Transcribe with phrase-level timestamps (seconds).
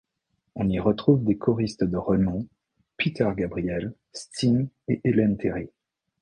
[0.55, 2.47] On y retrouve des choristes de renom,
[2.97, 5.69] Peter Gabriel, Sting et Helen Terry.